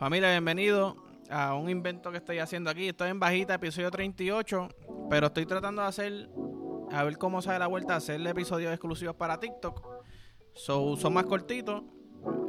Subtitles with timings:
[0.00, 0.96] Familia, bienvenido
[1.28, 2.88] a un invento que estoy haciendo aquí.
[2.88, 4.68] Estoy en bajita, episodio 38,
[5.10, 6.30] pero estoy tratando de hacer,
[6.90, 9.86] a ver cómo sale la vuelta, hacerle episodios exclusivos para TikTok.
[10.54, 11.82] So, son más cortitos.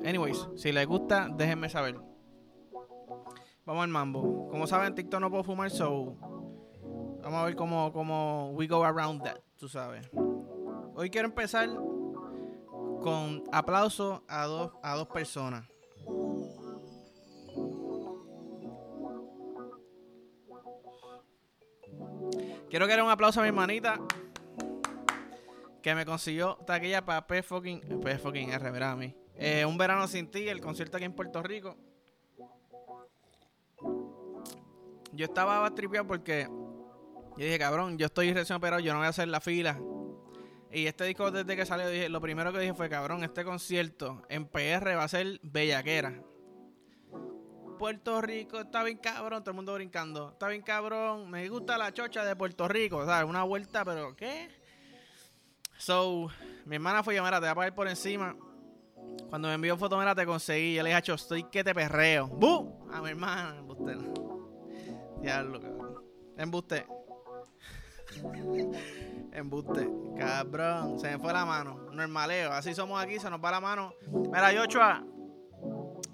[0.06, 2.00] Anyways, si les gusta, déjenme saber.
[3.66, 4.48] Vamos al mambo.
[4.50, 6.16] Como saben, TikTok no puedo fumar, so
[7.22, 10.10] vamos a ver cómo, cómo we go around that, tú sabes.
[10.96, 11.68] Hoy quiero empezar
[13.02, 15.71] con aplauso a dos, a dos personas.
[22.70, 24.00] Quiero que un aplauso a mi hermanita
[25.82, 29.16] que me consiguió taquilla para P fucking, P fucking R, verá a mí.
[29.36, 31.76] Eh, un verano sin ti, el concierto aquí en Puerto Rico.
[35.14, 36.48] Yo estaba tripeado porque
[37.38, 39.80] yo dije, cabrón, yo estoy recién operado, yo no voy a hacer la fila.
[40.72, 44.22] Y este disco desde que salió, dije, lo primero que dije fue, cabrón, este concierto
[44.30, 46.24] en PR va a ser bellaquera.
[47.82, 50.30] Puerto Rico, está bien cabrón, todo el mundo brincando.
[50.34, 53.28] Está bien cabrón, me gusta la chocha de Puerto Rico, ¿sabes?
[53.28, 54.52] Una vuelta, pero ¿qué?
[55.80, 56.30] So,
[56.66, 58.36] mi hermana fue llamar, te voy a pagar por encima.
[59.30, 60.76] Cuando me envió foto, mira, te conseguí.
[60.76, 62.28] Yo le dije, estoy que te perreo.
[62.28, 62.88] ¡Bu!
[62.94, 63.98] A mi hermana, embuste.
[65.20, 66.04] Diablo, cabrón.
[66.38, 66.86] Embuste.
[69.34, 69.90] embuste.
[70.20, 71.90] Cabrón, se me fue la mano.
[71.92, 73.96] Normaleo, así somos aquí, se nos va la mano.
[74.32, 75.04] Mira, Yochoa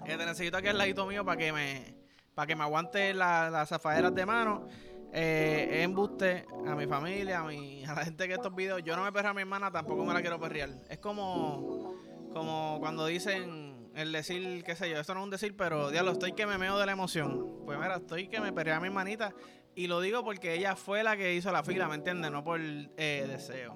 [0.08, 1.94] que te necesito aquí al ladito mío para que me
[2.34, 4.68] para que me aguante las zafaderas de mano.
[5.12, 8.82] Eh, embuste a mi familia, a, mi, a la gente que estos videos.
[8.84, 10.70] Yo no me perro a mi hermana, tampoco me la quiero perrear.
[10.88, 11.94] Es como,
[12.32, 16.12] como cuando dicen el decir, qué sé yo, esto no es un decir, pero diablo,
[16.12, 17.64] estoy que me meo de la emoción.
[17.66, 19.34] Pues mira, estoy que me perrea a mi hermanita.
[19.74, 22.30] Y lo digo porque ella fue la que hizo la fila, ¿me entiendes?
[22.30, 23.74] No por eh, deseo.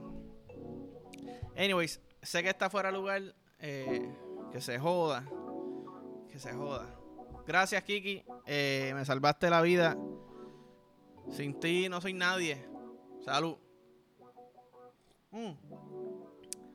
[1.56, 3.22] Anyways, sé que está fuera de lugar.
[3.58, 4.08] Eh,
[4.52, 5.24] que se joda.
[6.32, 6.88] Que se joda.
[7.46, 8.24] Gracias, Kiki.
[8.46, 9.98] Eh, me salvaste la vida.
[11.30, 12.66] Sin ti no soy nadie.
[13.22, 13.56] Salud.
[15.30, 15.52] Mm.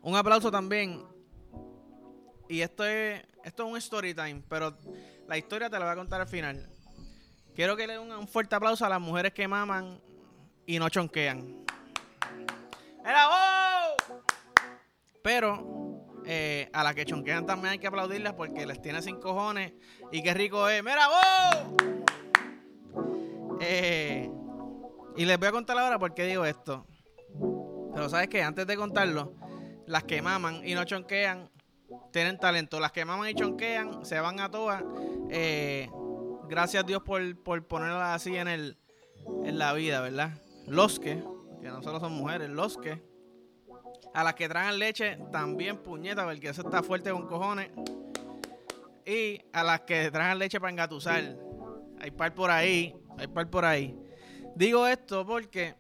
[0.04, 1.04] Un aplauso también.
[2.48, 4.78] Y esto es, esto es un story time, pero
[5.28, 6.70] la historia te la voy a contar al final.
[7.56, 10.00] Quiero que le den un fuerte aplauso a las mujeres que maman
[10.68, 11.66] y no chonquean.
[13.04, 13.28] ¡Era!
[15.24, 15.87] Pero
[16.30, 19.72] eh, a las que chonquean también hay que aplaudirlas porque les tiene sin cojones.
[20.12, 20.84] Y qué rico es.
[20.84, 21.74] ¡Mira vos!
[23.62, 24.30] Eh,
[25.16, 26.86] y les voy a contar ahora por qué digo esto.
[27.94, 29.36] Pero sabes que antes de contarlo,
[29.86, 31.50] las que maman y no chonquean
[32.12, 32.82] tienen talento.
[32.82, 34.84] Las que maman y chonquean se van a todas.
[35.30, 35.90] Eh,
[36.50, 38.78] gracias a Dios por, por ponerlas así en, el,
[39.46, 40.42] en la vida, ¿verdad?
[40.66, 41.24] Los que,
[41.62, 43.02] que no solo son mujeres, los que
[44.18, 47.70] a las que tragan leche, también puñeta, porque eso está fuerte con cojones.
[49.06, 51.38] Y a las que tragan leche para engatusar.
[52.00, 53.96] Hay par por ahí, hay par por ahí.
[54.56, 55.76] Digo esto porque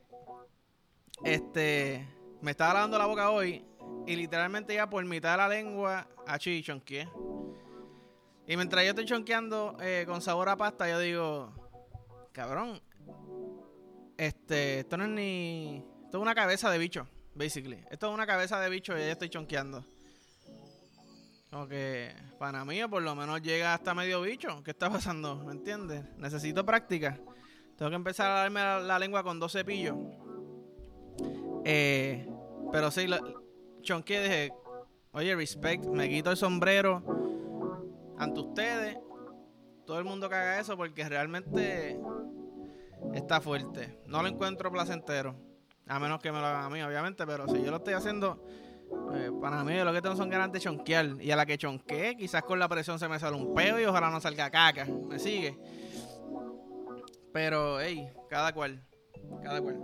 [1.23, 2.07] este
[2.43, 3.65] me estaba lavando la boca hoy
[4.05, 7.09] y literalmente ya por mitad de la lengua a chonqué.
[8.45, 11.71] Y mientras yo estoy chonqueando eh, con sabor a pasta, yo digo,
[12.33, 12.79] cabrón,
[14.15, 17.83] este, esto no es ni, esto es una cabeza de bicho basically.
[17.89, 19.85] Esto es una cabeza de bicho y ya estoy chonqueando.
[21.49, 24.63] Como que para mí por lo menos llega hasta medio bicho.
[24.63, 25.43] ¿Qué está pasando?
[25.45, 26.03] ¿Me entiendes?
[26.17, 27.17] Necesito práctica.
[27.77, 29.95] Tengo que empezar a darme la, lengua con dos cepillos.
[31.63, 32.27] Eh,
[32.71, 33.21] pero sí, la,
[33.81, 34.53] chonqué dije,
[35.11, 37.03] oye, respect, me quito el sombrero
[38.17, 38.97] ante ustedes.
[39.85, 41.97] Todo el mundo que haga eso porque realmente
[43.13, 44.01] está fuerte.
[44.05, 45.46] No lo encuentro placentero.
[45.89, 48.43] A menos que me lo hagan a mí, obviamente, pero si yo lo estoy haciendo,
[49.13, 51.21] eh, para mí lo que tengo son ganas de chonquear.
[51.21, 53.85] Y a la que chonquee, quizás con la presión se me sale un peo y
[53.85, 54.85] ojalá no salga caca.
[54.85, 55.57] ¿Me sigue?
[57.31, 58.81] Pero, hey, cada cual.
[59.43, 59.83] Cada cual.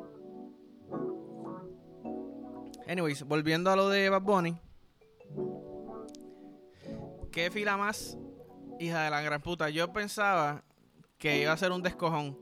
[2.87, 4.57] Anyways, volviendo a lo de Bad Bunny.
[7.31, 8.17] ¿Qué fila más,
[8.79, 9.69] hija de la gran puta?
[9.69, 10.63] Yo pensaba
[11.17, 12.37] que iba a ser un descojón.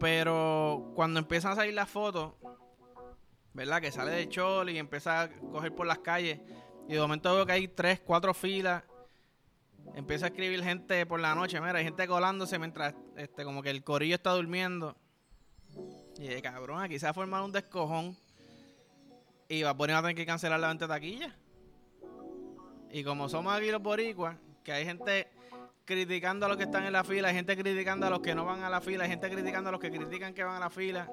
[0.00, 2.34] Pero cuando empiezan a salir las fotos,
[3.54, 3.80] ¿verdad?
[3.80, 6.40] Que sale de Chol y empieza a coger por las calles.
[6.88, 8.82] Y de momento veo que hay tres, cuatro filas.
[9.94, 11.60] Empieza a escribir gente por la noche.
[11.60, 14.96] Mira, hay gente colándose mientras este, como que el corillo está durmiendo.
[16.18, 18.16] Y cabrón, aquí se va a formar un descojón.
[19.48, 21.36] Y va a poner a tener que cancelar la venta de taquilla.
[22.90, 25.28] Y como somos aquí los boricuas, que hay gente
[25.84, 28.44] criticando a los que están en la fila, hay gente criticando a los que no
[28.44, 30.70] van a la fila, hay gente criticando a los que critican que van a la
[30.70, 31.10] fila.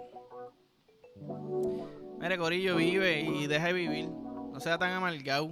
[2.21, 4.07] Mire, Corillo, vive y deja de vivir.
[4.07, 5.51] No sea tan amargado.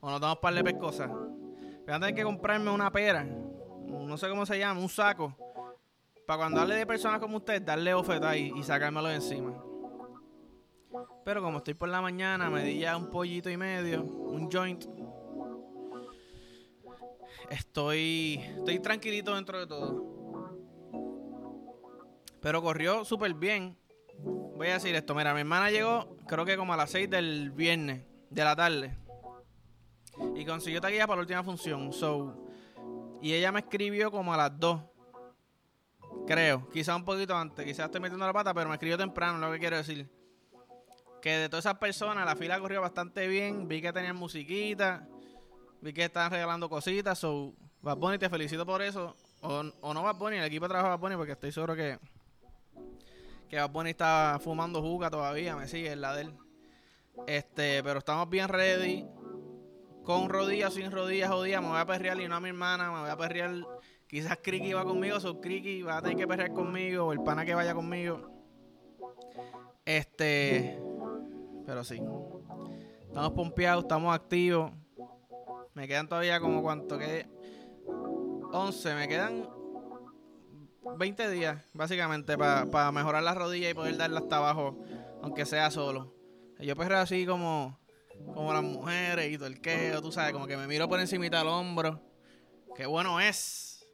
[0.00, 1.10] O no damos par de pescosas.
[1.10, 3.24] Voy a tener que comprarme una pera.
[3.24, 5.36] no sé cómo se llama, un saco.
[6.26, 9.62] Para cuando hable de personas como usted, darle oferta y, y sacármelo de encima.
[11.24, 14.86] Pero como estoy por la mañana, me di ya un pollito y medio, un joint.
[17.50, 20.10] Estoy, estoy tranquilito dentro de todo.
[22.40, 23.76] Pero corrió súper bien.
[24.60, 27.50] Voy a decir esto, mira, mi hermana llegó creo que como a las 6 del
[27.50, 28.94] viernes, de la tarde.
[30.36, 31.94] Y consiguió taquilla para la última función.
[31.94, 32.36] So,
[33.22, 34.82] y ella me escribió como a las 2.
[36.26, 39.50] Creo, quizá un poquito antes, quizás estoy metiendo la pata, pero me escribió temprano, lo
[39.50, 40.10] que quiero decir.
[41.22, 43.66] Que de todas esas personas, la fila corrió bastante bien.
[43.66, 45.08] Vi que tenían musiquita.
[45.80, 47.18] Vi que estaban regalando cositas.
[47.18, 49.16] So, Bad Bunny, te felicito por eso.
[49.40, 51.98] O, o no Bad Bunny, el equipo de trabajo de Bad porque estoy seguro que
[53.50, 56.16] que Bad Bunny está fumando juca todavía, me sigue, en la.
[57.26, 59.06] Este, pero estamos bien ready.
[60.04, 61.60] Con rodillas, sin rodillas, jodidas.
[61.60, 62.90] Me voy a perrear y no a mi hermana.
[62.92, 63.50] Me voy a perrear.
[64.06, 65.18] Quizás Kriki va conmigo.
[65.20, 67.06] So Kriki va a tener que perrear conmigo.
[67.06, 68.30] O el pana que vaya conmigo.
[69.84, 70.80] Este.
[71.66, 72.00] Pero sí.
[73.02, 74.72] Estamos pompeados, estamos activos.
[75.74, 77.26] Me quedan todavía como cuánto que.
[78.52, 78.94] 11.
[78.94, 79.59] Me quedan
[80.82, 84.78] 20 días, básicamente, para mejorar la rodilla y poder darla hasta abajo,
[85.22, 86.14] aunque sea solo.
[86.58, 87.78] Yo perreo así como,
[88.34, 91.24] como las mujeres y todo el queo, tú sabes, como que me miro por encima
[91.24, 92.00] del hombro.
[92.74, 93.86] Qué bueno es.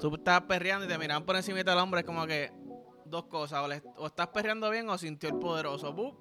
[0.00, 2.52] Tú estás perreando y te miran por encima del hombro, es como que
[3.04, 3.64] dos cosas,
[3.96, 5.92] o, estás perreando bien o sintió el poderoso.
[5.92, 6.16] ¡Bup!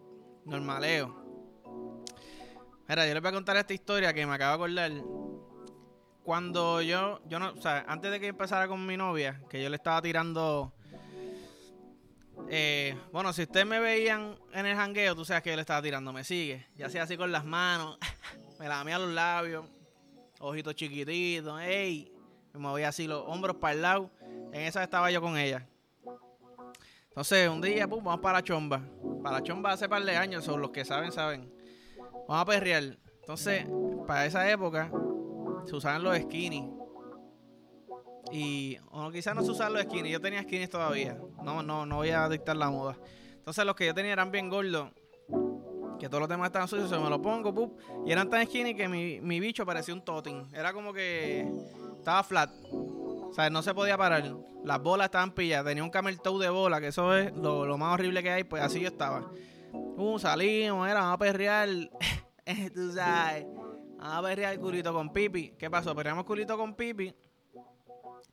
[0.45, 1.27] Normaleo.
[2.87, 5.03] Mira, yo les voy a contar esta historia que me acabo de acordar
[6.27, 9.69] cuando yo, yo no, o sea, antes de que empezara con mi novia, que yo
[9.69, 10.73] le estaba tirando.
[12.49, 15.81] Eh, bueno, si ustedes me veían en el jangueo, tú sabes que yo le estaba
[15.81, 16.67] tirando, me sigue.
[16.75, 17.97] Ya sea así con las manos,
[18.59, 19.67] me lamía los labios,
[20.41, 22.11] ojitos chiquititos, ey,
[22.51, 24.11] me movía así los hombros para el lado.
[24.51, 25.65] En esa estaba yo con ella.
[27.07, 28.81] Entonces, un día, pum, vamos para la chomba.
[29.23, 31.49] Para la chomba hace par de años, son los que saben, saben.
[32.27, 32.97] Vamos a perrear.
[33.21, 33.65] Entonces,
[34.05, 34.91] para esa época,
[35.67, 36.71] se usaban los skinny.
[38.31, 41.17] Y, o quizás no se usaban los skinny, yo tenía skinny todavía.
[41.43, 42.97] No, no, no voy a dictar la moda.
[43.35, 44.89] Entonces los que yo tenía eran bien gordos.
[45.99, 48.75] Que todos los demás estaban sucios, se me lo pongo, pup, y eran tan skinny
[48.75, 50.45] que mi, mi bicho parecía un totem.
[50.53, 51.51] Era como que
[51.97, 52.51] estaba flat.
[52.71, 54.23] O sea, no se podía parar.
[54.63, 55.65] Las bolas estaban pilladas.
[55.65, 58.43] Tenía un camel toe de bola, que eso es lo, lo, más horrible que hay.
[58.43, 59.31] Pues así yo estaba.
[59.73, 61.67] Uh, salimos, era, vamos a perrear.
[62.73, 63.45] Tú sabes.
[64.09, 65.49] A perrear el culito con Pipi.
[65.57, 65.93] ¿Qué pasó?
[65.93, 67.13] Perreamos culito con Pipi.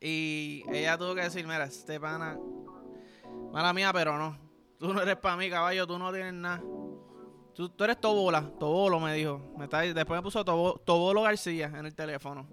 [0.00, 2.38] Y ella tuvo que decir, mira, este pana,
[3.52, 4.38] mala mía, pero no.
[4.78, 6.62] Tú no eres para mí, caballo, tú no tienes nada.
[7.54, 9.40] Tú, tú eres Tobola, Tobolo me dijo.
[9.56, 12.46] Me está, después me puso Tobolo García en el teléfono.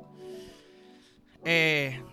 [1.44, 2.04] Eh,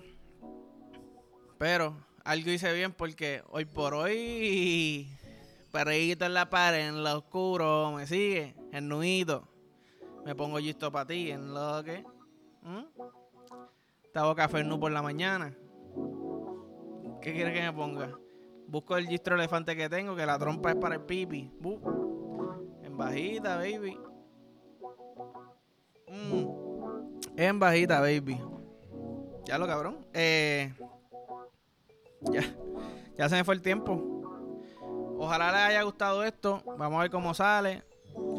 [1.58, 5.08] pero algo hice bien porque hoy por hoy,
[5.72, 8.88] perreíto en la pared, en lo oscuro, me sigue, el
[10.28, 12.04] me pongo listo para ti en lo que.
[12.60, 12.84] ¿Mm?
[14.04, 15.56] Estaba café nu por la mañana.
[17.22, 18.12] ¿Qué quieres que me ponga?
[18.66, 21.50] Busco el gistro elefante que tengo, que la trompa es para el pipi.
[22.82, 23.98] En bajita, baby.
[26.08, 27.38] Mm.
[27.38, 28.38] En bajita, baby.
[29.46, 30.04] Ya lo cabrón.
[30.12, 30.74] Eh,
[32.20, 32.42] ya.
[33.16, 33.94] Ya se me fue el tiempo.
[35.18, 36.62] Ojalá les haya gustado esto.
[36.76, 37.82] Vamos a ver cómo sale.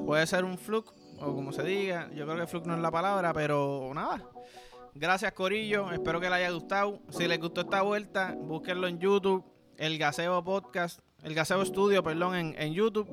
[0.05, 2.09] Puede ser un fluke o como se diga.
[2.13, 4.23] Yo creo que flux no es la palabra, pero nada.
[4.93, 5.91] Gracias, Corillo.
[5.91, 6.99] Espero que les haya gustado.
[7.09, 9.43] Si les gustó esta vuelta, búsquenlo en YouTube.
[9.77, 13.07] El Gaseo Podcast, el Gaseo Studio, perdón, en, en YouTube.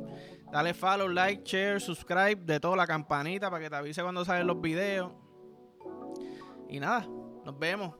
[0.50, 4.46] Dale follow, like, share, subscribe, de toda la campanita para que te avise cuando salen
[4.46, 5.12] los videos.
[6.68, 7.06] Y nada,
[7.44, 7.94] nos vemos.